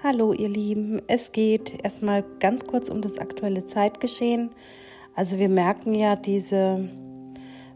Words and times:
Hallo 0.00 0.32
ihr 0.32 0.48
Lieben, 0.48 1.02
es 1.08 1.32
geht 1.32 1.82
erstmal 1.82 2.24
ganz 2.38 2.64
kurz 2.64 2.88
um 2.88 3.02
das 3.02 3.18
aktuelle 3.18 3.66
Zeitgeschehen. 3.66 4.50
Also 5.16 5.40
wir 5.40 5.48
merken 5.48 5.92
ja 5.92 6.14
diese 6.14 6.88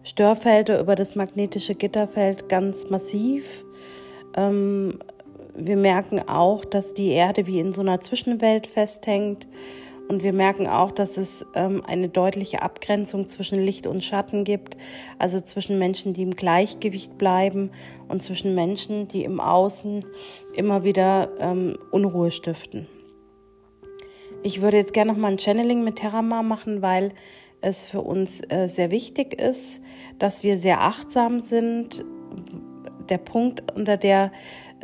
Störfelder 0.05 0.79
über 0.79 0.95
das 0.95 1.17
magnetische 1.17 1.75
Gitterfeld 1.75 2.49
ganz 2.49 2.89
massiv. 2.91 3.65
Ähm, 4.37 5.01
wir 5.57 5.77
merken 5.77 6.21
auch, 6.29 6.65
dass 6.65 6.95
die 6.95 7.09
Erde 7.09 7.49
wie 7.49 7.59
in 7.59 7.73
so 7.73 7.81
einer 7.81 7.99
Zwischenwelt 7.99 8.69
festhängt. 8.69 9.49
Und 10.09 10.23
wir 10.23 10.33
merken 10.33 10.67
auch, 10.67 10.91
dass 10.91 11.17
es 11.17 11.47
ähm, 11.55 11.83
eine 11.87 12.09
deutliche 12.09 12.63
Abgrenzung 12.63 13.29
zwischen 13.29 13.65
Licht 13.65 13.87
und 13.87 14.05
Schatten 14.05 14.45
gibt, 14.45 14.77
also 15.19 15.41
zwischen 15.41 15.79
Menschen, 15.79 16.13
die 16.13 16.23
im 16.23 16.37
Gleichgewicht 16.37 17.17
bleiben 17.17 17.71
und 18.09 18.23
zwischen 18.23 18.55
Menschen, 18.55 19.09
die 19.09 19.25
im 19.25 19.41
Außen 19.41 20.05
immer 20.55 20.85
wieder 20.85 21.31
ähm, 21.39 21.79
Unruhe 21.91 22.31
stiften. 22.31 22.87
Ich 24.43 24.61
würde 24.61 24.77
jetzt 24.77 24.93
gerne 24.93 25.13
noch 25.13 25.19
mal 25.19 25.31
ein 25.31 25.39
Channeling 25.39 25.85
mit 25.85 25.97
Terramar 25.97 26.43
machen, 26.43 26.83
weil 26.83 27.13
es 27.61 27.87
für 27.87 28.01
uns 28.01 28.41
äh, 28.49 28.67
sehr 28.67 28.91
wichtig 28.91 29.41
ist, 29.41 29.81
dass 30.19 30.43
wir 30.43 30.59
sehr 30.59 30.81
achtsam 30.81 31.39
sind. 31.39 32.05
Der 33.09 33.19
Punkt 33.19 33.73
unter 33.73 33.97
der 33.97 34.33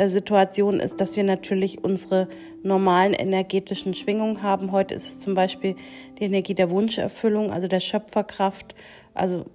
Situation 0.07 0.79
ist, 0.81 1.01
dass 1.01 1.17
wir 1.17 1.25
natürlich 1.25 1.83
unsere 1.83 2.29
normalen 2.63 3.13
energetischen 3.13 3.95
Schwingungen 3.95 4.43
haben. 4.43 4.71
Heute 4.71 4.95
ist 4.95 5.09
es 5.09 5.21
zum 5.21 5.35
Beispiel 5.35 5.75
die 6.19 6.25
Energie 6.25 6.55
der 6.55 6.71
Wunscherfüllung, 6.71 7.53
also 7.53 7.67
der 7.67 7.81
Schöpferkraft, 7.81 8.75
also 9.15 9.47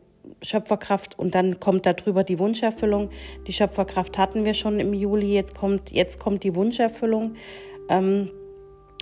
Schöpferkraft 0.42 1.18
und 1.18 1.36
dann 1.36 1.60
kommt 1.60 1.86
darüber 1.86 2.24
die 2.24 2.40
Wunscherfüllung. 2.40 3.10
Die 3.48 3.54
Schöpferkraft 3.54 4.18
hatten 4.18 4.46
wir 4.46 4.54
schon 4.54 4.80
im 4.80 4.94
Juli, 4.94 5.34
jetzt 5.34 5.56
kommt, 5.56 5.92
jetzt 5.92 6.20
kommt 6.20 6.44
die 6.44 6.56
Wunscherfüllung. 6.56 7.36
Ähm, 7.90 8.30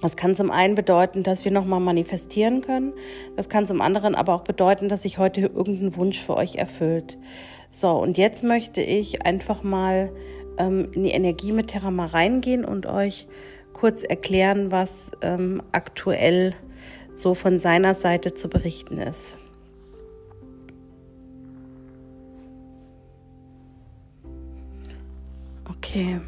das 0.01 0.15
kann 0.15 0.33
zum 0.33 0.49
einen 0.49 0.73
bedeuten, 0.73 1.21
dass 1.21 1.45
wir 1.45 1.51
nochmal 1.51 1.79
manifestieren 1.79 2.61
können. 2.61 2.93
Das 3.35 3.49
kann 3.49 3.67
zum 3.67 3.81
anderen 3.81 4.15
aber 4.15 4.33
auch 4.33 4.43
bedeuten, 4.43 4.89
dass 4.89 5.03
sich 5.03 5.19
heute 5.19 5.41
irgendein 5.41 5.95
Wunsch 5.95 6.19
für 6.19 6.35
euch 6.35 6.55
erfüllt. 6.55 7.19
So, 7.69 7.91
und 7.91 8.17
jetzt 8.17 8.43
möchte 8.43 8.81
ich 8.81 9.25
einfach 9.25 9.61
mal 9.61 10.11
ähm, 10.61 10.91
in 10.91 11.03
die 11.03 11.11
Energie 11.11 11.51
mit 11.51 11.69
Terra 11.69 11.89
reingehen 11.89 12.63
und 12.63 12.85
euch 12.85 13.27
kurz 13.73 14.03
erklären, 14.03 14.71
was 14.71 15.11
ähm, 15.21 15.63
aktuell 15.71 16.53
so 17.13 17.33
von 17.33 17.57
seiner 17.57 17.95
Seite 17.95 18.33
zu 18.33 18.47
berichten 18.47 18.97
ist. 18.97 19.37
Okay. 25.67 26.21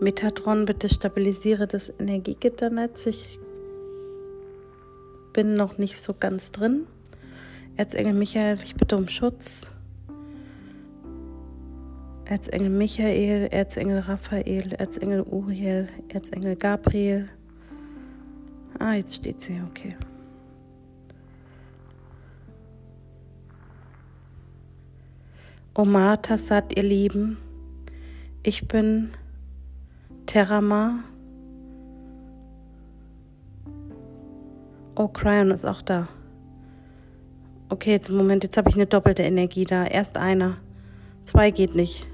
Metatron, 0.00 0.64
bitte 0.64 0.88
stabilisiere 0.88 1.66
das 1.66 1.92
Energiegitternetz. 1.98 3.06
Ich 3.06 3.38
bin 5.32 5.54
noch 5.54 5.78
nicht 5.78 6.00
so 6.00 6.14
ganz 6.14 6.52
drin. 6.52 6.86
Erzengel 7.76 8.12
Michael, 8.12 8.58
ich 8.64 8.74
bitte 8.74 8.96
um 8.96 9.08
Schutz. 9.08 9.70
Erzengel 12.28 12.68
Michael, 12.68 13.48
Erzengel 13.50 14.00
Raphael, 14.00 14.74
Erzengel 14.74 15.22
Uriel, 15.22 15.88
Erzengel 16.08 16.56
Gabriel. 16.56 17.30
Ah, 18.78 18.92
jetzt 18.92 19.14
steht 19.14 19.40
sie, 19.40 19.62
okay. 19.66 19.96
Omar 25.74 26.20
Tassat, 26.20 26.76
ihr 26.76 26.82
Lieben, 26.82 27.38
ich 28.42 28.68
bin 28.68 29.12
Terama. 30.26 31.02
Oh, 34.96 35.08
Cryon 35.08 35.50
ist 35.50 35.64
auch 35.64 35.80
da. 35.80 36.08
Okay, 37.70 37.92
jetzt 37.92 38.10
im 38.10 38.18
Moment, 38.18 38.44
jetzt 38.44 38.58
habe 38.58 38.68
ich 38.68 38.74
eine 38.74 38.86
doppelte 38.86 39.22
Energie 39.22 39.64
da. 39.64 39.86
Erst 39.86 40.18
einer. 40.18 40.58
Zwei 41.28 41.50
geht 41.50 41.74
nicht. 41.74 42.06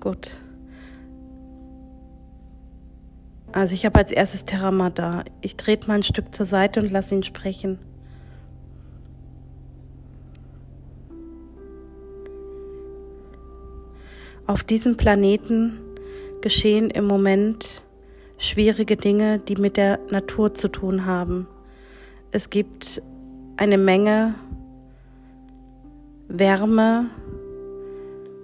Gut. 0.00 0.36
Also 3.52 3.74
ich 3.74 3.86
habe 3.86 3.96
als 3.96 4.10
erstes 4.10 4.44
Terama 4.44 4.90
da. 4.90 5.22
Ich 5.40 5.54
trete 5.54 5.86
mal 5.86 5.94
ein 5.94 6.02
Stück 6.02 6.34
zur 6.34 6.46
Seite 6.46 6.80
und 6.80 6.90
lasse 6.90 7.14
ihn 7.14 7.22
sprechen. 7.22 7.78
Auf 14.48 14.64
diesem 14.64 14.96
Planeten 14.96 15.78
geschehen 16.40 16.90
im 16.90 17.04
Moment 17.04 17.84
schwierige 18.36 18.96
Dinge, 18.96 19.38
die 19.38 19.54
mit 19.54 19.76
der 19.76 20.00
Natur 20.10 20.54
zu 20.54 20.66
tun 20.66 21.06
haben. 21.06 21.46
Es 22.32 22.50
gibt 22.50 23.00
eine 23.56 23.78
Menge 23.78 24.34
Wärme, 26.34 27.10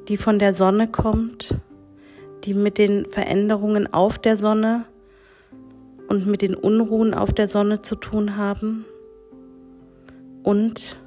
die 0.09 0.19
von 0.19 0.38
der 0.38 0.53
Sonne 0.53 0.88
kommt, 0.88 1.59
die 2.44 2.53
mit 2.53 2.76
den 2.76 3.06
Veränderungen 3.06 3.91
auf 3.91 4.19
der 4.19 4.37
Sonne 4.37 4.84
und 6.09 6.27
mit 6.27 6.43
den 6.43 6.54
Unruhen 6.54 7.15
auf 7.15 7.32
der 7.32 7.48
Sonne 7.48 7.81
zu 7.81 7.97
tun 7.97 8.37
haben 8.37 8.84
und 10.43 10.98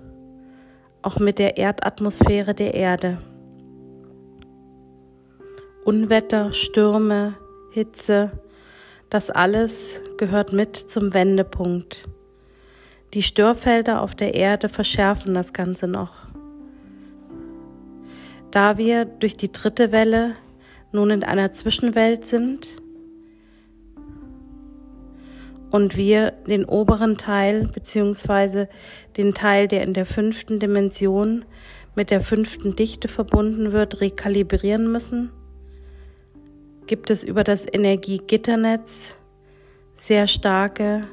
auch 1.04 1.20
mit 1.20 1.38
der 1.38 1.58
Erdatmosphäre 1.58 2.56
der 2.56 2.74
Erde. 2.74 3.20
Unwetter, 5.86 6.52
Stürme, 6.52 7.36
Hitze, 7.72 8.32
das 9.12 9.30
alles 9.30 10.02
gehört 10.18 10.52
mit 10.52 10.78
zum 10.78 11.14
Wendepunkt. 11.14 12.10
Die 13.14 13.22
Störfelder 13.22 14.02
auf 14.02 14.16
der 14.16 14.34
Erde 14.34 14.68
verschärfen 14.68 15.36
das 15.36 15.54
Ganze 15.54 15.88
noch. 15.88 16.31
Da 18.52 18.78
wir 18.78 19.06
durch 19.06 19.38
die 19.38 19.52
dritte 19.52 19.94
Welle 19.94 20.36
nun 20.92 21.10
in 21.10 21.24
einer 21.24 21.54
Zwischenwelt 21.54 22.28
sind 22.28 22.68
und 25.72 25.96
wir 25.96 26.32
den 26.48 26.66
oberen 26.66 27.18
Teil 27.18 27.70
beziehungsweise 27.74 28.68
den 29.16 29.34
Teil, 29.34 29.70
der 29.70 29.84
in 29.84 29.94
der 29.94 30.06
fünften 30.06 30.60
Dimension 30.60 31.46
mit 31.96 32.12
der 32.12 32.20
fünften 32.20 32.76
Dichte 32.76 33.08
verbunden 33.08 33.72
wird, 33.72 34.02
rekalibrieren 34.02 34.92
müssen, 34.92 35.32
gibt 36.88 37.10
es 37.10 37.24
über 37.24 37.46
das 37.46 37.66
Energiegitternetz 37.66 39.16
sehr 39.96 40.28
starke 40.28 41.08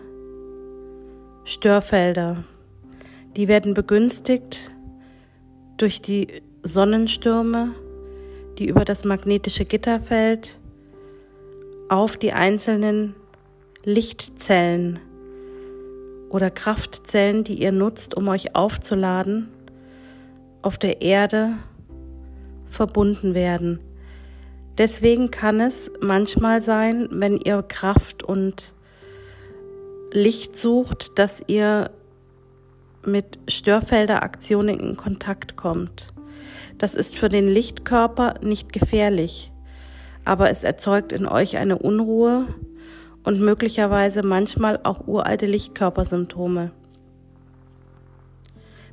Störfelder. 1.44 2.42
Die 3.36 3.46
werden 3.46 3.74
begünstigt 3.74 4.72
durch 5.76 6.02
die 6.02 6.42
Sonnenstürme, 6.62 7.74
die 8.58 8.66
über 8.66 8.84
das 8.84 9.04
magnetische 9.04 9.64
Gitterfeld 9.64 10.58
auf 11.88 12.16
die 12.16 12.32
einzelnen 12.32 13.14
Lichtzellen 13.84 14.98
oder 16.30 16.50
Kraftzellen, 16.50 17.44
die 17.44 17.62
ihr 17.62 17.72
nutzt, 17.72 18.14
um 18.14 18.28
euch 18.28 18.54
aufzuladen, 18.54 19.48
auf 20.62 20.78
der 20.78 21.00
Erde 21.00 21.54
verbunden 22.66 23.34
werden. 23.34 23.80
Deswegen 24.76 25.30
kann 25.30 25.60
es 25.60 25.90
manchmal 26.00 26.60
sein, 26.62 27.08
wenn 27.10 27.38
ihr 27.38 27.62
Kraft 27.62 28.22
und 28.22 28.74
Licht 30.12 30.56
sucht, 30.56 31.18
dass 31.18 31.42
ihr 31.46 31.90
mit 33.04 33.38
Störfelderaktionen 33.48 34.78
in 34.78 34.96
Kontakt 34.96 35.56
kommt. 35.56 36.08
Das 36.78 36.94
ist 36.94 37.16
für 37.16 37.28
den 37.28 37.48
Lichtkörper 37.48 38.36
nicht 38.40 38.72
gefährlich, 38.72 39.50
aber 40.24 40.50
es 40.50 40.62
erzeugt 40.62 41.12
in 41.12 41.26
euch 41.26 41.56
eine 41.56 41.78
Unruhe 41.78 42.46
und 43.24 43.40
möglicherweise 43.40 44.22
manchmal 44.22 44.78
auch 44.84 45.06
uralte 45.08 45.46
Lichtkörpersymptome. 45.46 46.70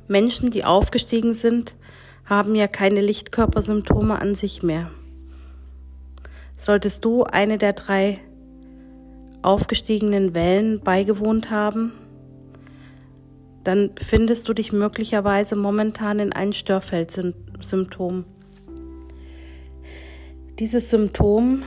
Menschen, 0.08 0.50
die 0.50 0.64
aufgestiegen 0.64 1.34
sind, 1.34 1.76
haben 2.24 2.56
ja 2.56 2.66
keine 2.66 3.00
Lichtkörpersymptome 3.00 4.20
an 4.20 4.34
sich 4.34 4.64
mehr. 4.64 4.90
Solltest 6.58 7.04
du 7.04 7.22
eine 7.22 7.56
der 7.58 7.72
drei 7.72 8.18
aufgestiegenen 9.42 10.34
Wellen 10.34 10.80
beigewohnt 10.80 11.50
haben, 11.50 11.92
dann 13.62 13.94
befindest 13.94 14.48
du 14.48 14.54
dich 14.54 14.72
möglicherweise 14.72 15.56
momentan 15.56 16.18
in 16.18 16.32
einem 16.32 16.52
Störfeldsymptom. 17.56 18.24
Dieses 20.58 20.90
Symptom 20.90 21.62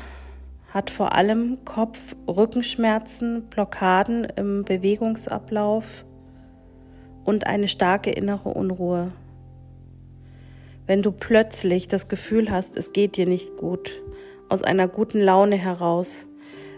hat 0.72 0.90
vor 0.90 1.14
allem 1.14 1.60
Kopf-, 1.66 2.16
Rückenschmerzen, 2.28 3.44
Blockaden 3.50 4.26
im 4.36 4.64
Bewegungsablauf 4.64 6.06
und 7.24 7.48
eine 7.48 7.68
starke 7.68 8.12
innere 8.12 8.50
Unruhe. 8.50 9.12
wenn 10.88 11.04
du 11.04 11.12
plötzlich 11.12 11.88
das 11.88 12.08
Gefühl 12.08 12.50
hast, 12.50 12.76
es 12.76 12.94
geht 12.94 13.16
dir 13.16 13.28
nicht 13.28 13.58
gut, 13.58 14.02
aus 14.50 14.64
einer 14.64 14.88
guten 14.88 15.20
Laune 15.20 15.56
heraus, 15.56 16.28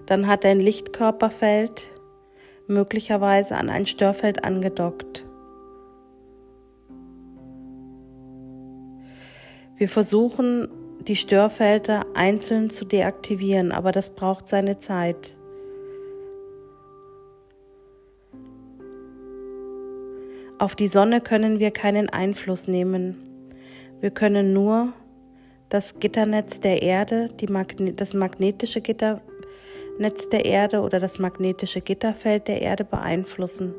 dann 0.05 0.27
hat 0.27 0.43
dein 0.43 0.59
Lichtkörperfeld 0.59 1.93
möglicherweise 2.67 3.55
an 3.55 3.69
ein 3.69 3.85
Störfeld 3.85 4.43
angedockt. 4.43 5.23
Wir 9.81 9.89
versuchen, 9.89 10.68
die 11.07 11.16
Störfelder 11.16 12.06
einzeln 12.13 12.69
zu 12.69 12.86
deaktivieren, 12.86 13.72
aber 13.72 13.92
das 13.92 14.12
braucht 14.12 14.48
seine 14.48 14.78
Zeit. 14.78 15.36
Auf 20.60 20.75
die 20.75 20.88
Sonne 20.88 21.19
können 21.19 21.57
wir 21.57 21.72
keinen 21.72 22.10
Einfluss 22.10 22.68
nehmen. 22.68 23.18
Wir 24.01 24.12
können 24.12 24.54
nur 24.54 24.94
das 25.69 25.98
Gitternetz 25.98 26.60
der 26.60 26.83
Erde, 26.83 27.31
Magne 27.50 27.94
das 27.94 28.13
magnetische 28.13 28.81
Gitternetz 28.81 30.30
der 30.31 30.45
Erde 30.45 30.81
oder 30.81 31.00
das 31.00 31.18
magnetische 31.18 31.81
Gitterfeld 31.81 32.48
der 32.48 32.62
Erde 32.62 32.83
beeinflussen. 32.83 33.74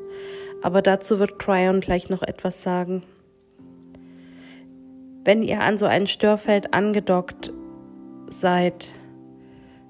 Aber 0.63 0.81
dazu 0.81 1.19
wird 1.19 1.39
Cryon 1.39 1.79
gleich 1.79 2.09
noch 2.09 2.23
etwas 2.23 2.61
sagen. 2.61 3.03
Wenn 5.23 5.43
ihr 5.43 5.61
an 5.61 5.77
so 5.77 5.85
ein 5.85 6.07
Störfeld 6.07 6.73
angedockt 6.73 7.53
seid, 8.27 8.87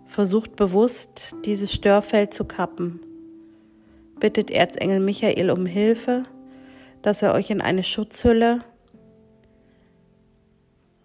versucht 0.05 0.55
bewusst, 0.55 1.35
dieses 1.45 1.73
Störfeld 1.73 2.33
zu 2.33 2.45
kappen. 2.45 2.99
Bittet 4.19 4.51
Erzengel 4.51 4.99
Michael 4.99 5.49
um 5.49 5.65
Hilfe 5.65 6.25
dass 7.03 7.21
er 7.21 7.33
euch 7.33 7.51
in 7.51 7.61
eine 7.61 7.83
Schutzhülle 7.83 8.61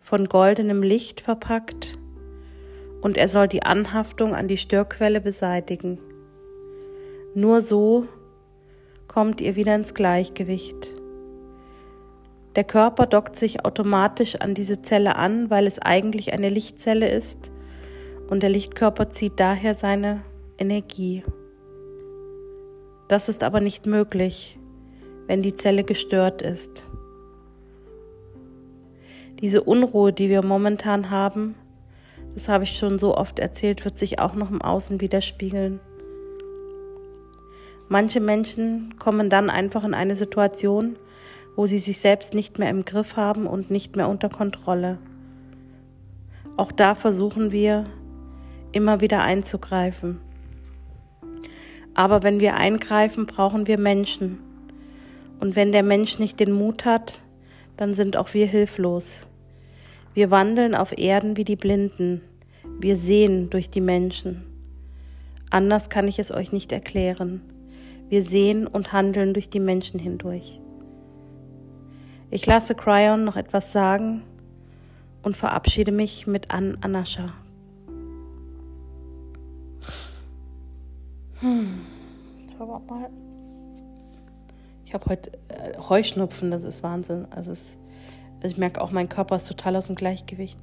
von 0.01 0.27
goldenem 0.27 0.83
Licht 0.83 1.21
verpackt 1.21 1.99
und 3.03 3.19
er 3.19 3.29
soll 3.29 3.49
die 3.49 3.65
Anhaftung 3.65 4.35
an 4.35 4.49
die 4.49 4.57
Störquelle 4.57 5.21
beseitigen. 5.21 5.99
Nur 7.35 7.61
so 7.61 8.07
kommt 9.09 9.41
ihr 9.41 9.57
wieder 9.57 9.75
ins 9.75 9.93
Gleichgewicht. 9.93 10.95
Der 12.57 12.65
Körper 12.65 13.07
dockt 13.07 13.37
sich 13.37 13.65
automatisch 13.65 14.37
an 14.37 14.55
diese 14.55 14.83
Zelle 14.83 15.17
an, 15.17 15.51
weil 15.51 15.67
es 15.67 15.79
eigentlich 15.79 16.33
eine 16.33 16.49
Lichtzelle 16.49 17.09
ist 17.09 17.53
und 18.29 18.43
der 18.43 18.51
Lichtkörper 18.51 19.11
zieht 19.11 19.35
daher 19.37 19.75
seine 19.75 20.23
Energie. 20.59 21.25
Das 23.09 23.29
ist 23.29 23.43
aber 23.43 23.61
nicht 23.61 23.87
möglich, 23.87 24.59
wenn 25.27 25.43
die 25.43 25.55
Zelle 25.55 25.85
gestört 25.85 26.43
ist. 26.43 26.87
Diese 29.41 29.63
Unruhe, 29.63 30.13
die 30.13 30.29
wir 30.29 30.45
momentan 30.45 31.11
haben, 31.11 31.55
das 32.35 32.49
habe 32.49 32.65
ich 32.65 32.77
schon 32.77 32.99
so 32.99 33.17
oft 33.17 33.39
erzählt, 33.39 33.85
wird 33.85 33.97
sich 33.97 34.19
auch 34.19 34.35
noch 34.35 34.51
im 34.51 34.61
Außen 34.61 35.01
widerspiegeln. 35.01 35.81
Manche 37.89 38.21
Menschen 38.21 38.95
kommen 38.99 39.31
dann 39.31 39.49
einfach 39.49 39.85
in 39.85 39.95
eine 39.95 40.17
Situation, 40.17 40.97
wo 41.59 41.67
sie 41.67 41.81
sich 41.81 41.99
selbst 41.99 42.35
nicht 42.35 42.61
mehr 42.61 42.71
im 42.71 42.85
Griff 42.85 43.17
haben 43.17 43.49
und 43.49 43.69
nicht 43.69 43.97
mehr 43.97 44.09
unter 44.09 44.29
Kontrolle. 44.29 44.99
Auch 46.57 46.71
da 46.71 46.95
versuchen 46.95 47.51
wir 47.51 47.87
immer 48.71 49.01
wieder 49.01 49.23
einzugreifen. 49.23 50.21
Aber 51.95 52.23
wenn 52.23 52.39
wir 52.39 52.55
eingreifen, 52.55 53.27
brauchen 53.27 53.67
wir 53.67 53.77
Menschen. 53.77 54.39
Und 55.41 55.57
wenn 55.57 55.73
der 55.73 55.83
Mensch 55.83 56.21
nicht 56.21 56.39
den 56.39 56.53
Mut 56.53 56.85
hat, 56.85 57.19
dann 57.77 57.93
sind 57.93 58.17
auch 58.17 58.35
wir 58.35 58.47
hilflos. 58.47 59.27
Wir 60.15 60.31
wandeln 60.31 60.77
auf 60.77 60.97
Erden 60.97 61.37
wie 61.37 61.45
die 61.45 61.57
Blinden. 61.57 62.21
Wir 62.79 62.95
sehen 62.95 63.51
durch 63.51 63.69
die 63.69 63.81
Menschen. 63.81 64.45
Anders 65.51 65.91
kann 65.91 66.07
ich 66.07 66.21
es 66.21 66.31
euch 66.31 66.53
nicht 66.53 66.71
erklären. 66.71 67.41
Wir 68.09 68.23
sehen 68.23 68.69
und 68.69 68.93
handeln 68.93 69.35
durch 69.35 69.51
die 69.51 69.59
Menschen 69.59 69.99
hindurch. 69.99 70.61
Ich 72.31 72.45
lasse 72.45 72.75
Cryon 72.75 73.25
noch 73.25 73.37
etwas 73.37 73.73
sagen 73.73 74.23
und 75.23 75.37
verabschiede 75.37 75.93
mich 75.93 76.27
mit 76.27 76.51
An 76.51 76.77
Anascha. 76.83 77.33
Hm. 81.41 81.87
Schauen 82.57 82.87
mal. 82.87 83.11
Ich 84.85 84.93
habe 84.93 85.07
heute 85.07 85.33
äh, 85.49 85.79
Heuschnupfen, 85.79 86.51
das 86.51 86.65
ist 86.65 86.83
Wahnsinn. 86.83 87.27
Also, 87.31 87.53
es, 87.53 87.77
also 88.43 88.49
ich 88.49 88.59
merke 88.59 88.81
auch, 88.81 88.91
mein 88.91 89.09
Körper 89.09 89.37
ist 89.37 89.47
total 89.47 89.77
aus 89.77 89.87
dem 89.87 89.95
Gleichgewicht. 89.95 90.59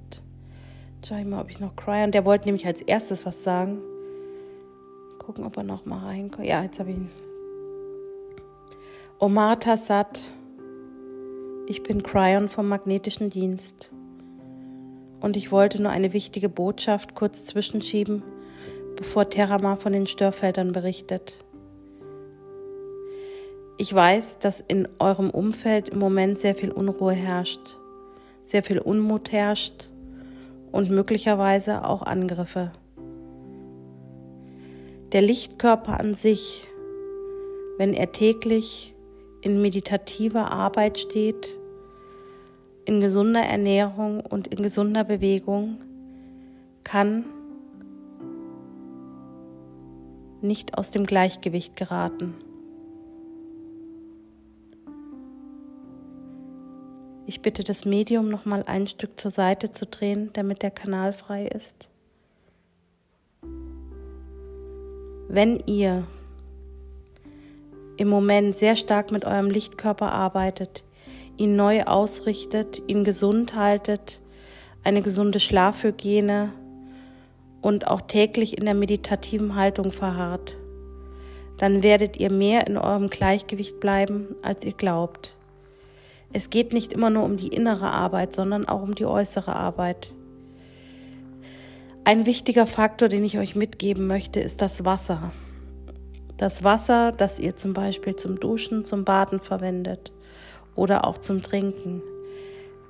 Schau 1.07 1.15
ich 1.15 1.25
mal, 1.25 1.41
ob 1.41 1.49
ich 1.49 1.59
noch 1.59 1.75
Cryon. 1.75 2.11
Der 2.11 2.25
wollte 2.25 2.45
nämlich 2.45 2.65
als 2.65 2.81
erstes 2.81 3.25
was 3.25 3.43
sagen. 3.43 3.79
Gucken, 5.19 5.43
ob 5.43 5.57
er 5.57 5.63
noch 5.63 5.85
mal 5.85 6.05
reinkommt. 6.05 6.47
Ja, 6.47 6.63
jetzt 6.63 6.79
habe 6.79 6.91
ich 6.91 6.97
ihn. 6.97 7.11
Omar 9.19 9.59
Tassat, 9.59 10.31
ich 11.67 11.83
bin 11.83 12.03
Cryon 12.03 12.49
vom 12.49 12.67
Magnetischen 12.67 13.29
Dienst. 13.29 13.91
Und 15.19 15.35
ich 15.35 15.51
wollte 15.51 15.81
nur 15.81 15.91
eine 15.91 16.13
wichtige 16.13 16.49
Botschaft 16.49 17.15
kurz 17.15 17.45
zwischenschieben, 17.45 18.23
bevor 18.95 19.29
Terama 19.29 19.75
von 19.75 19.93
den 19.93 20.05
Störfeldern 20.05 20.71
berichtet. 20.71 21.43
Ich 23.77 23.93
weiß, 23.93 24.39
dass 24.39 24.61
in 24.61 24.87
eurem 24.99 25.29
Umfeld 25.29 25.89
im 25.89 25.99
Moment 25.99 26.37
sehr 26.37 26.55
viel 26.55 26.71
Unruhe 26.71 27.13
herrscht, 27.13 27.77
sehr 28.43 28.63
viel 28.63 28.79
Unmut 28.79 29.31
herrscht 29.31 29.89
und 30.71 30.91
möglicherweise 30.91 31.83
auch 31.85 32.03
Angriffe. 32.03 32.71
Der 35.11 35.21
Lichtkörper 35.21 35.99
an 35.99 36.13
sich, 36.13 36.67
wenn 37.77 37.93
er 37.93 38.11
täglich 38.11 38.94
in 39.45 39.61
meditativer 39.61 40.51
Arbeit 40.51 40.99
steht, 40.99 41.55
in 42.83 42.99
gesunder 42.99 43.43
Ernährung 43.43 44.19
und 44.19 44.47
in 44.47 44.63
gesunder 44.63 45.03
Bewegung, 45.03 45.77
kann 46.83 47.25
nicht 50.41 50.77
aus 50.77 50.89
dem 50.89 51.05
Gleichgewicht 51.05 51.75
geraten. 51.75 52.33
Ich 57.27 57.41
bitte 57.41 57.63
das 57.63 57.85
Medium 57.85 58.29
noch 58.29 58.45
mal 58.45 58.63
ein 58.65 58.87
Stück 58.87 59.19
zur 59.19 59.31
Seite 59.31 59.69
zu 59.71 59.85
drehen, 59.85 60.31
damit 60.33 60.63
der 60.63 60.71
Kanal 60.71 61.13
frei 61.13 61.45
ist. 61.45 61.89
Wenn 65.27 65.59
ihr 65.67 66.07
im 67.97 68.07
Moment 68.07 68.55
sehr 68.55 68.75
stark 68.75 69.11
mit 69.11 69.25
eurem 69.25 69.49
Lichtkörper 69.49 70.11
arbeitet, 70.11 70.83
ihn 71.37 71.55
neu 71.55 71.83
ausrichtet, 71.83 72.81
ihn 72.87 73.03
gesund 73.03 73.55
haltet, 73.55 74.21
eine 74.83 75.01
gesunde 75.01 75.39
Schlafhygiene 75.39 76.51
und 77.61 77.87
auch 77.87 78.01
täglich 78.01 78.57
in 78.57 78.65
der 78.65 78.75
meditativen 78.75 79.55
Haltung 79.55 79.91
verharrt, 79.91 80.55
dann 81.57 81.83
werdet 81.83 82.17
ihr 82.17 82.31
mehr 82.31 82.67
in 82.67 82.77
eurem 82.77 83.09
Gleichgewicht 83.09 83.79
bleiben, 83.79 84.35
als 84.41 84.63
ihr 84.63 84.73
glaubt. 84.73 85.35
Es 86.33 86.49
geht 86.49 86.73
nicht 86.73 86.91
immer 86.91 87.09
nur 87.09 87.23
um 87.23 87.37
die 87.37 87.47
innere 87.47 87.89
Arbeit, 87.89 88.35
sondern 88.35 88.67
auch 88.67 88.81
um 88.81 88.93
die 88.93 89.05
äußere 89.05 89.55
Arbeit. 89.55 90.11
Ein 92.03 92.25
wichtiger 92.25 92.67
Faktor, 92.67 93.07
den 93.07 93.23
ich 93.23 93.39
euch 93.39 93.55
mitgeben 93.55 94.05
möchte, 94.05 94.39
ist 94.41 94.61
das 94.61 94.85
Wasser. 94.85 95.31
Das 96.37 96.65
Wasser, 96.65 97.13
das 97.13 97.39
ihr 97.39 97.55
zum 97.55 97.73
Beispiel 97.73 98.15
zum 98.15 98.39
Duschen, 98.39 98.83
zum 98.83 99.05
Baden 99.05 99.39
verwendet 99.39 100.11
oder 100.75 101.07
auch 101.07 101.17
zum 101.17 101.43
Trinken. 101.43 102.01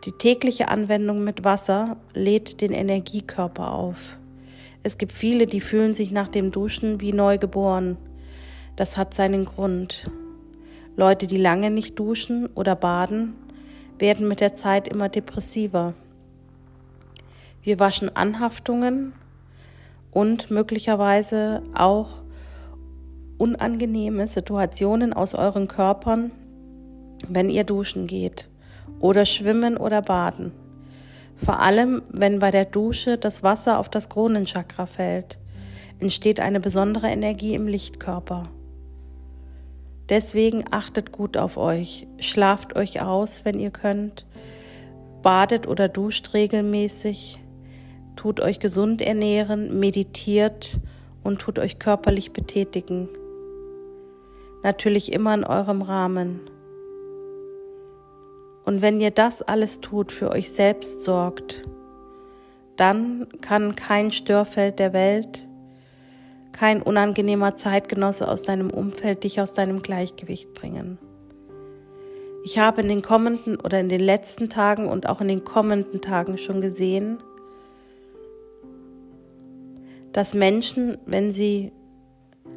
Die 0.04 0.12
tägliche 0.12 0.68
Anwendung 0.68 1.24
mit 1.24 1.44
Wasser 1.44 1.98
lädt 2.14 2.62
den 2.62 2.72
Energiekörper 2.72 3.72
auf. 3.72 4.18
Es 4.82 4.98
gibt 4.98 5.14
viele, 5.14 5.46
die 5.46 5.62
fühlen 5.62 5.94
sich 5.94 6.12
nach 6.12 6.28
dem 6.28 6.52
Duschen 6.52 7.02
wie 7.02 7.14
neu 7.14 7.38
geboren. 7.38 7.98
Das 8.76 8.98
hat 8.98 9.14
seinen 9.14 9.46
Grund. 9.46 10.10
Leute, 10.96 11.28
die 11.28 11.38
lange 11.38 11.72
nicht 11.72 12.00
duschen 12.00 12.48
oder 12.56 12.76
baden, 12.76 13.36
werden 14.00 14.28
mit 14.28 14.42
der 14.42 14.56
Zeit 14.56 14.88
immer 14.88 15.10
depressiver. 15.10 15.94
Wir 17.62 17.80
waschen 17.80 18.16
Anhaftungen 18.16 19.14
und 20.12 20.52
möglicherweise 20.52 21.62
auch 21.74 22.25
unangenehme 23.38 24.28
Situationen 24.28 25.14
aus 25.14 25.36
euren 25.36 25.68
Körpern, 25.68 26.32
wenn 27.28 27.50
ihr 27.50 27.64
duschen 27.64 28.08
geht 28.08 28.50
oder 29.00 29.26
schwimmen 29.26 29.78
oder 29.78 30.02
baden. 30.02 30.52
Vor 31.36 31.60
allem, 31.60 32.02
wenn 32.12 32.40
bei 32.40 32.52
der 32.52 32.66
Dusche 32.66 33.18
das 33.18 33.44
Wasser 33.44 33.80
auf 33.80 33.90
das 33.90 34.10
Kronenchakra 34.10 34.86
fällt, 34.86 35.38
entsteht 36.00 36.40
eine 36.40 36.60
besondere 36.60 37.08
Energie 37.08 37.56
im 37.56 37.68
Lichtkörper. 37.68 38.44
Deswegen 40.10 40.66
achtet 40.72 41.12
gut 41.12 41.36
auf 41.36 41.58
euch, 41.58 42.08
schlaft 42.20 42.76
euch 42.76 43.02
aus, 43.02 43.44
wenn 43.44 43.60
ihr 43.60 43.72
könnt, 43.72 44.26
badet 45.24 45.68
oder 45.68 45.90
duscht 45.90 46.34
regelmäßig, 46.34 47.40
tut 48.16 48.40
euch 48.40 48.60
gesund 48.60 49.02
ernähren, 49.02 49.80
meditiert 49.80 50.80
und 51.24 51.40
tut 51.40 51.58
euch 51.58 51.80
körperlich 51.80 52.34
betätigen. 52.34 53.10
Natürlich 54.66 55.14
immer 55.14 55.36
in 55.36 55.44
eurem 55.44 55.84
Rahmen. 55.84 56.40
Und 58.66 58.82
wenn 58.82 59.00
ihr 59.00 59.12
das 59.12 59.44
alles 59.44 59.80
tut, 59.80 60.12
für 60.12 60.32
euch 60.32 60.52
selbst 60.52 61.04
sorgt, 61.04 61.70
dann 62.76 63.28
kann 63.42 63.76
kein 63.76 64.10
Störfeld 64.10 64.80
der 64.80 64.92
Welt, 64.92 65.48
kein 66.52 66.82
unangenehmer 66.82 67.56
Zeitgenosse 67.56 68.28
aus 68.28 68.42
deinem 68.42 68.72
Umfeld 68.72 69.24
dich 69.24 69.40
aus 69.40 69.54
deinem 69.54 69.84
Gleichgewicht 69.84 70.56
bringen. 70.56 70.98
Ich 72.44 72.58
habe 72.58 72.82
in 72.82 72.88
den 72.88 73.04
kommenden 73.04 73.58
oder 73.58 73.80
in 73.80 73.90
den 73.90 74.02
letzten 74.02 74.50
Tagen 74.50 74.88
und 74.90 75.08
auch 75.08 75.22
in 75.22 75.28
den 75.28 75.44
kommenden 75.44 76.02
Tagen 76.02 76.40
schon 76.40 76.60
gesehen, 76.60 77.20
dass 80.12 80.34
Menschen, 80.34 80.98
wenn 81.06 81.32
sie 81.32 81.72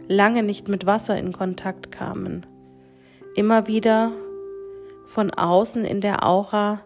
lange 0.09 0.43
nicht 0.43 0.69
mit 0.69 0.87
Wasser 0.87 1.17
in 1.19 1.33
Kontakt 1.33 1.93
kamen, 1.93 2.47
immer 3.37 3.67
wieder 3.67 4.11
von 5.07 5.31
außen 5.31 5.85
in 5.85 6.01
der 6.01 6.27
Aura 6.27 6.81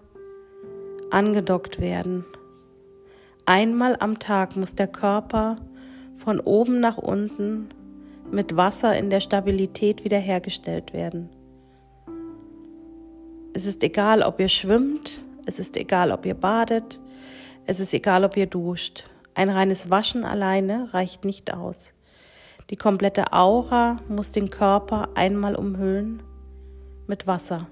angedockt 1.11 1.81
werden. 1.81 2.25
Einmal 3.47 3.97
am 3.99 4.19
Tag 4.19 4.57
muss 4.57 4.75
der 4.75 4.89
Körper 4.89 5.57
von 6.17 6.41
oben 6.41 6.81
nach 6.81 6.99
unten 6.99 7.69
mit 8.31 8.57
Wasser 8.57 8.97
in 8.97 9.11
der 9.11 9.21
Stabilität 9.21 10.05
wiederhergestellt 10.05 10.93
werden. 10.93 11.29
Es 13.55 13.67
ist 13.67 13.83
egal, 13.83 14.23
ob 14.23 14.41
ihr 14.41 14.49
schwimmt, 14.49 15.23
es 15.47 15.59
ist 15.59 15.77
egal, 15.77 16.13
ob 16.13 16.25
ihr 16.25 16.35
badet, 16.35 17.01
es 17.67 17.79
ist 17.81 17.93
egal, 17.93 18.25
ob 18.25 18.37
ihr 18.37 18.47
duscht. 18.47 19.05
Ein 19.35 19.51
reines 19.51 19.91
Waschen 19.91 20.25
alleine 20.25 20.93
reicht 20.93 21.25
nicht 21.25 21.53
aus. 21.53 21.93
Die 22.73 22.79
komplette 22.79 23.35
Aura 23.35 23.99
muss 24.09 24.33
den 24.33 24.49
Körper 24.49 25.11
einmal 25.15 25.57
umhüllen 25.57 26.23
mit 27.07 27.27
Wasser. 27.27 27.67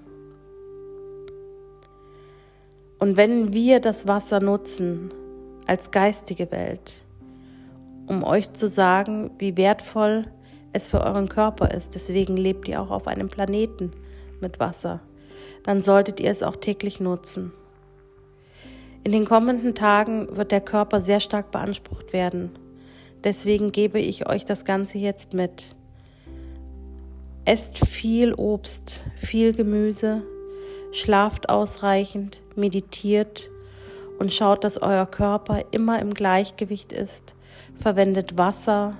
Und 2.99 3.17
wenn 3.17 3.51
wir 3.51 3.79
das 3.79 4.07
Wasser 4.07 4.39
nutzen 4.41 5.09
als 5.65 5.89
geistige 5.89 6.51
Welt, 6.51 7.01
um 8.05 8.23
euch 8.23 8.53
zu 8.53 8.67
sagen, 8.67 9.31
wie 9.39 9.57
wertvoll 9.57 10.27
es 10.71 10.89
für 10.89 11.01
euren 11.01 11.29
Körper 11.29 11.71
ist, 11.71 11.95
deswegen 11.95 12.37
lebt 12.37 12.67
ihr 12.67 12.79
auch 12.79 12.91
auf 12.91 13.07
einem 13.07 13.27
Planeten 13.27 13.93
mit 14.39 14.59
Wasser, 14.59 14.99
dann 15.63 15.81
solltet 15.81 16.19
ihr 16.19 16.29
es 16.29 16.43
auch 16.43 16.57
täglich 16.57 16.99
nutzen. 16.99 17.51
In 19.03 19.13
den 19.13 19.25
kommenden 19.25 19.73
Tagen 19.73 20.37
wird 20.37 20.51
der 20.51 20.61
Körper 20.61 21.01
sehr 21.01 21.21
stark 21.21 21.49
beansprucht 21.49 22.13
werden. 22.13 22.51
Deswegen 23.23 23.71
gebe 23.71 23.99
ich 23.99 24.27
euch 24.27 24.45
das 24.45 24.65
Ganze 24.65 24.97
jetzt 24.97 25.33
mit. 25.33 25.75
Esst 27.45 27.85
viel 27.85 28.33
Obst, 28.33 29.03
viel 29.15 29.53
Gemüse, 29.53 30.23
schlaft 30.91 31.49
ausreichend, 31.49 32.41
meditiert 32.55 33.49
und 34.19 34.33
schaut, 34.33 34.63
dass 34.63 34.81
euer 34.81 35.05
Körper 35.05 35.63
immer 35.71 35.99
im 35.99 36.13
Gleichgewicht 36.13 36.91
ist, 36.91 37.35
verwendet 37.75 38.37
Wasser 38.37 38.95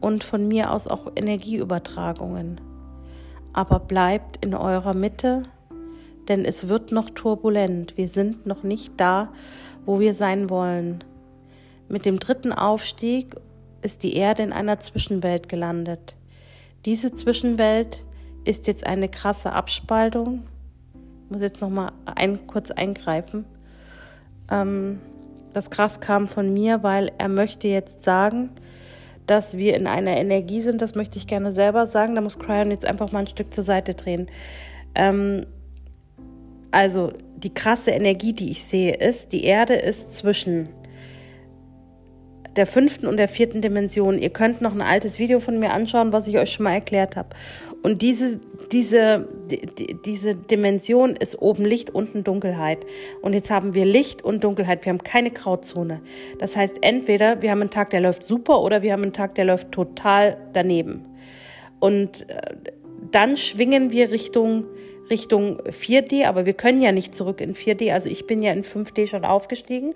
und 0.00 0.24
von 0.24 0.46
mir 0.46 0.72
aus 0.72 0.86
auch 0.86 1.12
Energieübertragungen. 1.14 2.60
Aber 3.52 3.78
bleibt 3.78 4.44
in 4.44 4.54
eurer 4.54 4.94
Mitte, 4.94 5.42
denn 6.28 6.44
es 6.44 6.68
wird 6.68 6.92
noch 6.92 7.10
turbulent. 7.10 7.96
Wir 7.96 8.08
sind 8.08 8.46
noch 8.46 8.62
nicht 8.62 8.92
da, 8.98 9.32
wo 9.86 10.00
wir 10.00 10.14
sein 10.14 10.48
wollen. 10.48 11.02
Mit 11.88 12.04
dem 12.04 12.20
dritten 12.20 12.52
Aufstieg 12.52 13.36
ist 13.82 14.02
die 14.02 14.14
Erde 14.14 14.42
in 14.42 14.52
einer 14.52 14.80
Zwischenwelt 14.80 15.48
gelandet. 15.48 16.14
Diese 16.84 17.12
Zwischenwelt 17.12 18.04
ist 18.44 18.66
jetzt 18.66 18.86
eine 18.86 19.08
krasse 19.08 19.52
Abspaltung 19.52 20.44
muss 21.30 21.40
jetzt 21.40 21.60
noch 21.60 21.70
mal 21.70 21.92
ein, 22.04 22.46
kurz 22.46 22.70
eingreifen. 22.70 23.44
Ähm, 24.50 25.00
das 25.52 25.70
krass 25.70 26.00
kam 26.00 26.28
von 26.28 26.52
mir, 26.52 26.82
weil 26.82 27.12
er 27.18 27.28
möchte 27.28 27.68
jetzt 27.68 28.02
sagen, 28.02 28.50
dass 29.26 29.56
wir 29.56 29.76
in 29.76 29.86
einer 29.86 30.16
Energie 30.16 30.60
sind. 30.60 30.82
Das 30.82 30.94
möchte 30.94 31.18
ich 31.18 31.26
gerne 31.26 31.52
selber 31.52 31.86
sagen. 31.86 32.14
Da 32.14 32.20
muss 32.20 32.38
Cryon 32.38 32.70
jetzt 32.70 32.84
einfach 32.84 33.12
mal 33.12 33.20
ein 33.20 33.26
Stück 33.26 33.54
zur 33.54 33.64
Seite 33.64 33.94
drehen. 33.94 34.26
Ähm, 34.94 35.46
also 36.72 37.12
die 37.36 37.54
krasse 37.54 37.92
Energie, 37.92 38.32
die 38.32 38.50
ich 38.50 38.64
sehe, 38.64 38.94
ist, 38.94 39.32
die 39.32 39.44
Erde 39.44 39.74
ist 39.74 40.12
zwischen 40.12 40.68
der 42.56 42.66
fünften 42.66 43.06
und 43.06 43.16
der 43.16 43.28
vierten 43.28 43.62
Dimension. 43.62 44.18
Ihr 44.18 44.30
könnt 44.30 44.60
noch 44.60 44.72
ein 44.72 44.82
altes 44.82 45.18
Video 45.18 45.40
von 45.40 45.58
mir 45.58 45.72
anschauen, 45.72 46.12
was 46.12 46.26
ich 46.26 46.38
euch 46.38 46.52
schon 46.52 46.64
mal 46.64 46.72
erklärt 46.72 47.16
habe. 47.16 47.30
Und 47.82 48.02
diese, 48.02 48.40
diese, 48.72 49.26
die, 49.50 49.96
diese 50.04 50.34
Dimension 50.34 51.16
ist 51.16 51.40
oben 51.40 51.64
Licht, 51.64 51.90
unten 51.90 52.24
Dunkelheit. 52.24 52.84
Und 53.22 53.32
jetzt 53.32 53.50
haben 53.50 53.74
wir 53.74 53.84
Licht 53.84 54.22
und 54.22 54.44
Dunkelheit. 54.44 54.84
Wir 54.84 54.90
haben 54.92 55.02
keine 55.02 55.30
Grauzone. 55.30 56.00
Das 56.38 56.56
heißt, 56.56 56.78
entweder 56.82 57.40
wir 57.40 57.50
haben 57.50 57.60
einen 57.60 57.70
Tag, 57.70 57.90
der 57.90 58.00
läuft 58.00 58.22
super, 58.22 58.60
oder 58.60 58.82
wir 58.82 58.92
haben 58.92 59.02
einen 59.02 59.12
Tag, 59.12 59.34
der 59.36 59.46
läuft 59.46 59.72
total 59.72 60.36
daneben. 60.52 61.06
Und 61.78 62.28
äh, 62.28 62.40
dann 63.10 63.36
schwingen 63.36 63.92
wir 63.92 64.10
Richtung 64.10 64.66
Richtung 65.10 65.60
4D, 65.62 66.26
aber 66.26 66.46
wir 66.46 66.52
können 66.52 66.80
ja 66.80 66.92
nicht 66.92 67.14
zurück 67.14 67.40
in 67.40 67.54
4D. 67.54 67.92
Also 67.92 68.08
ich 68.08 68.26
bin 68.26 68.42
ja 68.42 68.52
in 68.52 68.62
5D 68.62 69.08
schon 69.08 69.24
aufgestiegen. 69.24 69.94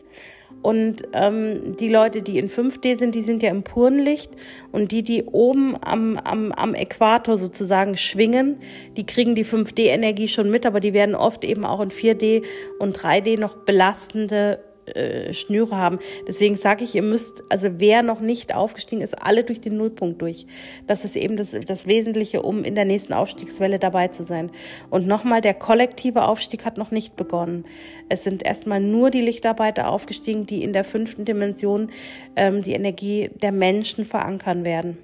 Und 0.64 1.02
ähm, 1.12 1.76
die 1.76 1.88
Leute, 1.88 2.22
die 2.22 2.38
in 2.38 2.48
5D 2.48 2.96
sind, 2.96 3.14
die 3.14 3.22
sind 3.22 3.42
ja 3.42 3.50
im 3.50 3.64
puren 3.64 3.98
Licht. 3.98 4.30
Und 4.72 4.92
die, 4.92 5.02
die 5.02 5.24
oben 5.24 5.76
am, 5.82 6.16
am, 6.16 6.52
am 6.52 6.74
Äquator 6.74 7.36
sozusagen 7.36 7.98
schwingen, 7.98 8.56
die 8.96 9.04
kriegen 9.04 9.34
die 9.34 9.44
5D-Energie 9.44 10.26
schon 10.26 10.50
mit, 10.50 10.64
aber 10.64 10.80
die 10.80 10.94
werden 10.94 11.16
oft 11.16 11.44
eben 11.44 11.66
auch 11.66 11.82
in 11.82 11.90
4D 11.90 12.44
und 12.78 12.98
3D 12.98 13.38
noch 13.38 13.56
belastende 13.56 14.58
äh, 14.86 15.32
Schnüre 15.32 15.76
haben. 15.76 15.98
Deswegen 16.28 16.56
sage 16.56 16.84
ich, 16.84 16.94
ihr 16.94 17.02
müsst, 17.02 17.42
also 17.48 17.68
wer 17.78 18.02
noch 18.02 18.20
nicht 18.20 18.54
aufgestiegen 18.54 19.00
ist, 19.02 19.14
alle 19.14 19.44
durch 19.44 19.60
den 19.60 19.76
Nullpunkt 19.76 20.20
durch. 20.20 20.46
Das 20.86 21.04
ist 21.04 21.16
eben 21.16 21.36
das, 21.36 21.52
das 21.66 21.86
Wesentliche, 21.86 22.42
um 22.42 22.64
in 22.64 22.74
der 22.74 22.84
nächsten 22.84 23.12
Aufstiegswelle 23.12 23.78
dabei 23.78 24.08
zu 24.08 24.24
sein. 24.24 24.50
Und 24.90 25.06
nochmal, 25.06 25.40
der 25.40 25.54
kollektive 25.54 26.26
Aufstieg 26.26 26.64
hat 26.64 26.76
noch 26.76 26.90
nicht 26.90 27.16
begonnen. 27.16 27.64
Es 28.08 28.24
sind 28.24 28.42
erstmal 28.42 28.80
nur 28.80 29.10
die 29.10 29.22
Lichtarbeiter 29.22 29.88
aufgestiegen, 29.88 30.46
die 30.46 30.62
in 30.62 30.72
der 30.72 30.84
fünften 30.84 31.24
Dimension 31.24 31.90
ähm, 32.36 32.62
die 32.62 32.72
Energie 32.72 33.30
der 33.42 33.52
Menschen 33.52 34.04
verankern 34.04 34.64
werden. 34.64 34.98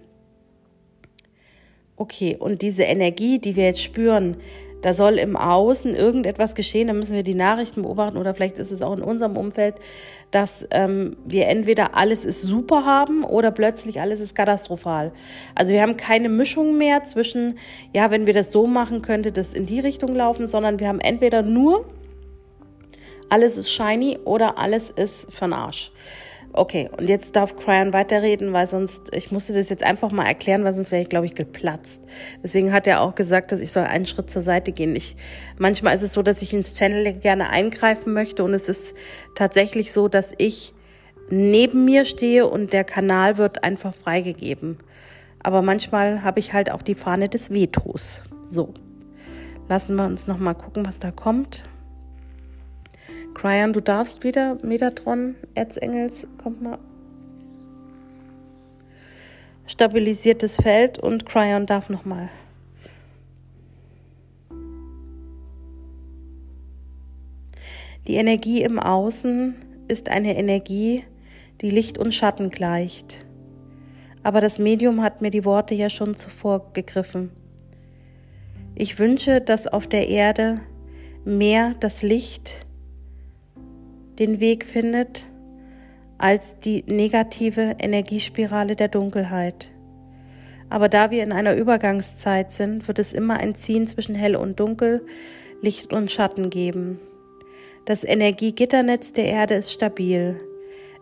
Okay, 1.96 2.34
und 2.38 2.62
diese 2.62 2.84
Energie, 2.84 3.38
die 3.38 3.56
wir 3.56 3.64
jetzt 3.64 3.82
spüren, 3.82 4.38
da 4.82 4.94
soll 4.94 5.18
im 5.18 5.36
Außen 5.36 5.94
irgendetwas 5.94 6.54
geschehen, 6.54 6.88
da 6.88 6.92
müssen 6.92 7.14
wir 7.14 7.22
die 7.22 7.34
Nachrichten 7.34 7.82
beobachten 7.82 8.16
oder 8.16 8.34
vielleicht 8.34 8.58
ist 8.58 8.70
es 8.70 8.82
auch 8.82 8.96
in 8.96 9.02
unserem 9.02 9.36
Umfeld, 9.36 9.76
dass 10.30 10.66
ähm, 10.70 11.16
wir 11.24 11.48
entweder 11.48 11.96
alles 11.96 12.24
ist 12.24 12.42
super 12.42 12.84
haben 12.84 13.24
oder 13.24 13.50
plötzlich 13.50 14.00
alles 14.00 14.20
ist 14.20 14.34
katastrophal. 14.34 15.12
Also 15.54 15.72
wir 15.72 15.82
haben 15.82 15.96
keine 15.96 16.28
Mischung 16.28 16.78
mehr 16.78 17.04
zwischen, 17.04 17.58
ja, 17.92 18.10
wenn 18.10 18.26
wir 18.26 18.34
das 18.34 18.50
so 18.50 18.66
machen, 18.66 19.02
könnte 19.02 19.32
das 19.32 19.52
in 19.52 19.66
die 19.66 19.80
Richtung 19.80 20.14
laufen, 20.14 20.46
sondern 20.46 20.78
wir 20.78 20.88
haben 20.88 21.00
entweder 21.00 21.42
nur 21.42 21.84
alles 23.28 23.56
ist 23.56 23.70
shiny 23.70 24.18
oder 24.24 24.58
alles 24.58 24.90
ist 24.90 25.28
für'n 25.30 25.54
Arsch. 25.54 25.92
Okay, 26.52 26.90
und 26.98 27.08
jetzt 27.08 27.36
darf 27.36 27.56
Cryan 27.56 27.92
weiterreden, 27.92 28.52
weil 28.52 28.66
sonst, 28.66 29.02
ich 29.12 29.30
musste 29.30 29.52
das 29.52 29.68
jetzt 29.68 29.84
einfach 29.84 30.10
mal 30.10 30.26
erklären, 30.26 30.64
weil 30.64 30.74
sonst 30.74 30.90
wäre 30.90 31.02
ich, 31.02 31.08
glaube 31.08 31.26
ich, 31.26 31.36
geplatzt. 31.36 32.02
Deswegen 32.42 32.72
hat 32.72 32.88
er 32.88 33.02
auch 33.02 33.14
gesagt, 33.14 33.52
dass 33.52 33.60
ich 33.60 33.70
soll 33.70 33.84
einen 33.84 34.06
Schritt 34.06 34.30
zur 34.30 34.42
Seite 34.42 34.72
gehen. 34.72 34.96
Ich, 34.96 35.14
manchmal 35.58 35.94
ist 35.94 36.02
es 36.02 36.12
so, 36.12 36.22
dass 36.22 36.42
ich 36.42 36.52
ins 36.52 36.74
Channel 36.74 37.12
gerne 37.14 37.50
eingreifen 37.50 38.12
möchte 38.12 38.42
und 38.42 38.52
es 38.52 38.68
ist 38.68 38.94
tatsächlich 39.36 39.92
so, 39.92 40.08
dass 40.08 40.34
ich 40.38 40.74
neben 41.30 41.84
mir 41.84 42.04
stehe 42.04 42.48
und 42.48 42.72
der 42.72 42.82
Kanal 42.82 43.38
wird 43.38 43.62
einfach 43.62 43.94
freigegeben. 43.94 44.78
Aber 45.42 45.62
manchmal 45.62 46.24
habe 46.24 46.40
ich 46.40 46.52
halt 46.52 46.72
auch 46.72 46.82
die 46.82 46.96
Fahne 46.96 47.28
des 47.28 47.52
Vetos. 47.52 48.24
So, 48.48 48.74
lassen 49.68 49.94
wir 49.94 50.04
uns 50.04 50.26
noch 50.26 50.38
mal 50.38 50.54
gucken, 50.54 50.84
was 50.84 50.98
da 50.98 51.12
kommt. 51.12 51.62
Cryon, 53.34 53.72
du 53.72 53.80
darfst 53.80 54.24
wieder. 54.24 54.58
Metatron, 54.62 55.36
Erzengels, 55.54 56.26
kommt 56.42 56.62
mal. 56.62 56.78
Stabilisiertes 59.66 60.56
Feld 60.56 60.98
und 60.98 61.26
Cryon 61.26 61.66
darf 61.66 61.90
nochmal. 61.90 62.28
Die 68.06 68.16
Energie 68.16 68.62
im 68.62 68.78
Außen 68.78 69.54
ist 69.86 70.08
eine 70.08 70.36
Energie, 70.36 71.04
die 71.60 71.70
Licht 71.70 71.98
und 71.98 72.12
Schatten 72.14 72.50
gleicht. 72.50 73.24
Aber 74.22 74.40
das 74.40 74.58
Medium 74.58 75.02
hat 75.02 75.22
mir 75.22 75.30
die 75.30 75.44
Worte 75.44 75.74
ja 75.74 75.88
schon 75.88 76.16
zuvor 76.16 76.72
gegriffen. 76.72 77.30
Ich 78.74 78.98
wünsche, 78.98 79.40
dass 79.40 79.66
auf 79.66 79.86
der 79.86 80.08
Erde 80.08 80.60
mehr 81.24 81.74
das 81.78 82.02
Licht 82.02 82.66
den 84.20 84.38
Weg 84.38 84.64
findet 84.64 85.26
als 86.18 86.60
die 86.60 86.84
negative 86.86 87.76
Energiespirale 87.78 88.76
der 88.76 88.88
Dunkelheit. 88.88 89.72
Aber 90.68 90.88
da 90.88 91.10
wir 91.10 91.22
in 91.22 91.32
einer 91.32 91.56
Übergangszeit 91.56 92.52
sind, 92.52 92.86
wird 92.86 92.98
es 92.98 93.12
immer 93.14 93.38
ein 93.38 93.54
Ziehen 93.54 93.86
zwischen 93.86 94.14
hell 94.14 94.36
und 94.36 94.60
dunkel, 94.60 95.04
Licht 95.62 95.92
und 95.92 96.10
Schatten 96.10 96.50
geben. 96.50 97.00
Das 97.86 98.04
Energiegitternetz 98.04 99.12
der 99.12 99.24
Erde 99.24 99.54
ist 99.54 99.72
stabil. 99.72 100.40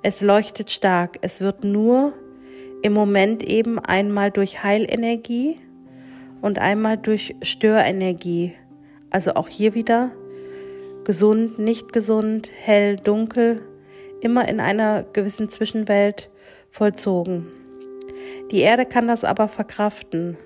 Es 0.02 0.20
leuchtet 0.20 0.70
stark. 0.70 1.18
Es 1.20 1.40
wird 1.40 1.64
nur 1.64 2.14
im 2.82 2.92
Moment 2.92 3.42
eben 3.42 3.80
einmal 3.80 4.30
durch 4.30 4.62
Heilenergie 4.62 5.56
und 6.40 6.60
einmal 6.60 6.96
durch 6.96 7.34
Störenergie. 7.42 8.54
Also 9.10 9.34
auch 9.34 9.48
hier 9.48 9.74
wieder 9.74 10.12
gesund, 11.08 11.58
nicht 11.58 11.94
gesund, 11.94 12.52
hell, 12.54 12.96
dunkel, 12.96 13.62
immer 14.20 14.46
in 14.46 14.60
einer 14.60 15.04
gewissen 15.04 15.48
Zwischenwelt 15.48 16.28
vollzogen. 16.68 17.46
Die 18.50 18.60
Erde 18.60 18.84
kann 18.84 19.08
das 19.08 19.24
aber 19.24 19.48
verkraften. 19.48 20.36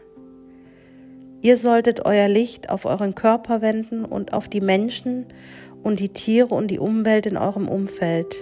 Ihr 1.41 1.57
solltet 1.57 2.07
euer 2.07 2.29
Licht 2.29 2.71
auf 2.71 2.85
euren 2.85 3.17
Körper 3.17 3.61
wenden 3.61 4.05
und 4.05 4.33
auf 4.33 4.47
die 4.47 4.61
Menschen 4.61 5.27
und 5.83 5.99
die 5.99 6.11
Tiere 6.11 6.55
und 6.55 6.69
die 6.69 6.79
Umwelt 6.79 7.27
in 7.27 7.37
eurem 7.37 7.67
Umfeld. 7.67 8.37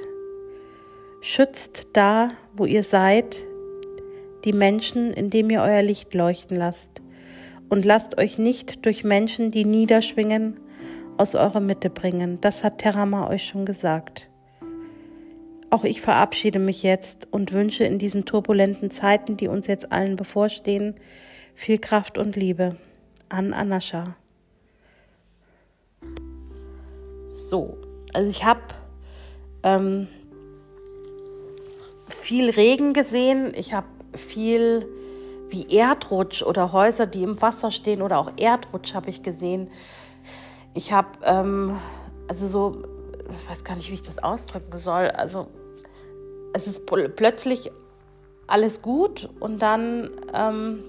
Schützt 1.23 1.89
da, 1.95 2.33
wo 2.55 2.67
ihr 2.67 2.83
seid, 2.83 3.47
die 4.45 4.53
Menschen, 4.53 5.15
indem 5.15 5.49
ihr 5.49 5.63
euer 5.63 5.81
Licht 5.81 6.13
leuchten 6.13 6.59
lasst. 6.59 7.01
Und 7.71 7.87
lasst 7.87 8.19
euch 8.19 8.37
nicht 8.37 8.85
durch 8.85 9.05
Menschen, 9.05 9.51
die 9.51 9.65
niederschwingen, 9.65 10.61
aus 11.21 11.35
eurer 11.35 11.61
Mitte 11.61 11.91
bringen. 11.91 12.41
Das 12.41 12.65
hat 12.65 12.79
Terama 12.79 13.29
euch 13.29 13.45
schon 13.45 13.67
gesagt. 13.67 14.27
Auch 15.69 15.85
ich 15.85 16.01
verabschiede 16.01 16.59
mich 16.59 16.83
jetzt 16.83 17.29
und 17.31 17.53
wünsche 17.53 17.85
in 17.85 17.99
diesen 17.99 18.25
turbulenten 18.25 18.91
Zeiten, 18.91 19.37
die 19.37 19.47
uns 19.47 19.67
jetzt 19.67 19.93
allen 19.93 20.17
bevorstehen, 20.17 20.95
viel 21.55 21.79
Kraft 21.79 22.17
und 22.17 22.37
Liebe. 22.37 22.77
An 23.29 23.53
Anascha. 23.53 24.17
So, 27.49 27.77
also 28.15 28.31
ich 28.31 28.43
habe 28.45 28.63
ähm, 29.63 30.09
viel 32.09 32.49
Regen 32.49 32.95
gesehen, 32.95 33.53
ich 33.55 33.75
habe 33.75 33.87
viel 34.15 34.89
wie 35.51 35.77
Erdrutsch 35.77 36.43
oder 36.43 36.73
Häuser, 36.73 37.07
die 37.07 37.23
im 37.23 37.43
Wasser 37.43 37.71
stehen 37.71 38.01
oder 38.01 38.19
auch 38.19 38.33
Erdrutsch 38.39 38.95
habe 38.95 39.11
ich 39.11 39.23
gesehen. 39.23 39.69
Ich 40.75 40.93
habe 40.93 41.09
ähm, 41.25 41.79
also 42.29 42.47
so, 42.47 42.85
ich 43.29 43.51
weiß 43.51 43.65
gar 43.65 43.75
nicht, 43.75 43.91
wie 43.91 43.95
ich 43.95 44.03
das 44.03 44.19
ausdrücken 44.19 44.79
soll. 44.79 45.09
Also 45.09 45.49
es 46.53 46.67
ist 46.67 46.87
plötzlich 46.87 47.73
alles 48.47 48.83
gut 48.83 49.29
und 49.41 49.61
dann 49.61 50.11
ähm, 50.33 50.85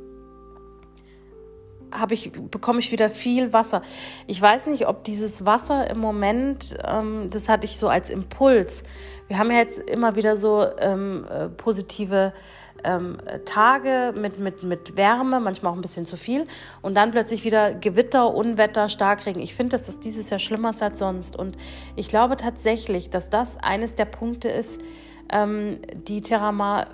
ich, 2.09 2.31
bekomme 2.31 2.79
ich 2.79 2.91
wieder 2.91 3.09
viel 3.09 3.53
Wasser. 3.53 3.81
Ich 4.27 4.41
weiß 4.41 4.67
nicht, 4.67 4.87
ob 4.87 5.03
dieses 5.03 5.45
Wasser 5.45 5.89
im 5.89 5.99
Moment, 5.99 6.77
ähm, 6.83 7.29
das 7.29 7.49
hatte 7.49 7.65
ich 7.65 7.77
so 7.77 7.89
als 7.89 8.09
Impuls. 8.09 8.83
Wir 9.27 9.37
haben 9.37 9.49
ja 9.51 9.57
jetzt 9.57 9.79
immer 9.79 10.15
wieder 10.15 10.37
so 10.37 10.65
ähm, 10.77 11.25
äh, 11.29 11.49
positive 11.49 12.33
ähm, 12.83 13.17
Tage 13.45 14.13
mit, 14.15 14.39
mit, 14.39 14.63
mit 14.63 14.97
Wärme, 14.97 15.39
manchmal 15.39 15.71
auch 15.71 15.75
ein 15.75 15.81
bisschen 15.81 16.05
zu 16.05 16.17
viel. 16.17 16.47
Und 16.81 16.95
dann 16.95 17.11
plötzlich 17.11 17.43
wieder 17.43 17.73
Gewitter, 17.73 18.33
Unwetter, 18.33 18.89
Starkregen. 18.89 19.41
Ich 19.41 19.55
finde, 19.55 19.71
dass 19.71 19.85
das 19.85 19.99
dieses 19.99 20.29
Jahr 20.29 20.39
schlimmer 20.39 20.71
ist 20.71 20.81
als 20.81 20.99
sonst. 20.99 21.35
Und 21.35 21.57
ich 21.95 22.07
glaube 22.07 22.37
tatsächlich, 22.37 23.09
dass 23.09 23.29
das 23.29 23.57
eines 23.57 23.95
der 23.95 24.05
Punkte 24.05 24.49
ist, 24.49 24.81
ähm, 25.31 25.79
die 26.07 26.21
Terramar 26.21 26.87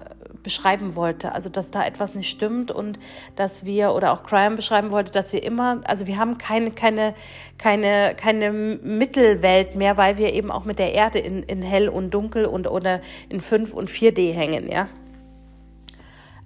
beschreiben 0.44 0.96
wollte. 0.96 1.34
Also, 1.34 1.50
dass 1.50 1.72
da 1.72 1.86
etwas 1.86 2.16
nicht 2.16 2.30
stimmt 2.30 2.72
und 2.72 3.00
dass 3.36 3.66
wir, 3.66 3.94
oder 3.94 4.14
auch 4.14 4.24
Crime 4.24 4.56
beschreiben 4.56 4.92
wollte, 4.92 5.12
dass 5.12 5.34
wir 5.34 5.44
immer, 5.44 5.82
also 5.84 6.08
wir 6.08 6.18
haben 6.18 6.38
keine, 6.38 6.72
keine, 6.72 7.16
keine, 7.58 8.16
keine 8.16 8.52
Mittelwelt 8.52 9.76
mehr, 9.76 9.98
weil 9.98 10.18
wir 10.18 10.34
eben 10.34 10.52
auch 10.52 10.64
mit 10.64 10.80
der 10.80 10.94
Erde 10.94 11.20
in, 11.20 11.44
in 11.44 11.62
hell 11.62 11.90
und 11.90 12.12
dunkel 12.12 12.46
und 12.46 12.68
oder 12.68 13.02
in 13.28 13.42
5 13.42 13.74
und 13.74 13.90
4D 13.90 14.34
hängen, 14.34 14.72
ja. 14.72 14.88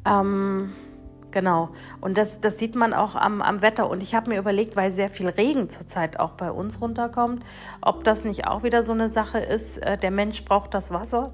Ähm, 0.06 0.74
genau. 1.32 1.70
Und 2.00 2.18
das, 2.18 2.42
das 2.42 2.58
sieht 2.58 2.76
man 2.76 2.94
auch 2.94 3.16
am, 3.16 3.42
am 3.42 3.62
Wetter. 3.62 3.90
Und 3.90 4.04
ich 4.04 4.16
habe 4.16 4.30
mir 4.30 4.40
überlegt, 4.40 4.76
weil 4.76 4.92
sehr 4.92 5.10
viel 5.10 5.30
Regen 5.30 5.70
zurzeit 5.70 6.20
auch 6.20 6.32
bei 6.32 6.52
uns 6.52 6.82
runterkommt, 6.82 7.44
ob 7.82 8.04
das 8.04 8.24
nicht 8.24 8.48
auch 8.48 8.64
wieder 8.64 8.84
so 8.84 8.92
eine 8.92 9.10
Sache 9.10 9.40
ist, 9.40 9.78
äh, 9.78 9.98
der 9.98 10.12
Mensch 10.12 10.46
braucht 10.46 10.74
das 10.74 10.92
Wasser. 10.92 11.34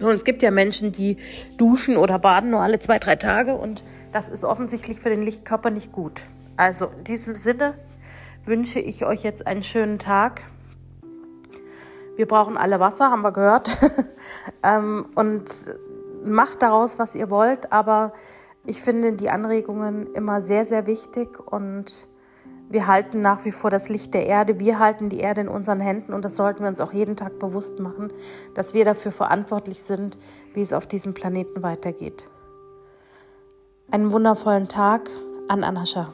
Und 0.00 0.10
es 0.10 0.24
gibt 0.24 0.42
ja 0.42 0.50
Menschen, 0.50 0.92
die 0.92 1.16
duschen 1.56 1.96
oder 1.96 2.18
baden 2.18 2.50
nur 2.50 2.60
alle 2.60 2.78
zwei, 2.80 2.98
drei 2.98 3.16
Tage 3.16 3.54
und 3.54 3.82
das 4.12 4.28
ist 4.28 4.44
offensichtlich 4.44 5.00
für 5.00 5.10
den 5.10 5.22
Lichtkörper 5.22 5.70
nicht 5.70 5.92
gut. 5.92 6.22
Also 6.56 6.86
in 6.98 7.04
diesem 7.04 7.34
Sinne 7.34 7.74
wünsche 8.44 8.80
ich 8.80 9.04
euch 9.04 9.22
jetzt 9.22 9.46
einen 9.46 9.62
schönen 9.62 9.98
Tag. 9.98 10.42
Wir 12.16 12.26
brauchen 12.26 12.56
alle 12.56 12.80
Wasser, 12.80 13.10
haben 13.10 13.22
wir 13.22 13.32
gehört. 13.32 13.70
ähm, 14.62 15.06
und 15.14 15.76
macht 16.24 16.62
daraus, 16.62 16.98
was 16.98 17.14
ihr 17.14 17.30
wollt, 17.30 17.72
aber 17.72 18.12
ich 18.64 18.82
finde 18.82 19.12
die 19.12 19.30
Anregungen 19.30 20.12
immer 20.14 20.40
sehr, 20.40 20.64
sehr 20.64 20.86
wichtig 20.86 21.38
und 21.38 22.08
wir 22.68 22.88
halten 22.88 23.20
nach 23.20 23.44
wie 23.44 23.52
vor 23.52 23.70
das 23.70 23.88
Licht 23.88 24.12
der 24.12 24.26
Erde, 24.26 24.58
wir 24.58 24.80
halten 24.80 25.08
die 25.08 25.20
Erde 25.20 25.42
in 25.42 25.48
unseren 25.48 25.78
Händen 25.78 26.12
und 26.12 26.24
das 26.24 26.34
sollten 26.34 26.62
wir 26.62 26.68
uns 26.68 26.80
auch 26.80 26.92
jeden 26.92 27.16
Tag 27.16 27.38
bewusst 27.38 27.78
machen, 27.78 28.12
dass 28.54 28.74
wir 28.74 28.84
dafür 28.84 29.12
verantwortlich 29.12 29.82
sind, 29.82 30.18
wie 30.52 30.62
es 30.62 30.72
auf 30.72 30.86
diesem 30.86 31.14
Planeten 31.14 31.62
weitergeht. 31.62 32.28
Einen 33.90 34.10
wundervollen 34.10 34.66
Tag 34.66 35.08
an 35.46 35.62
Anascha. 35.62 36.12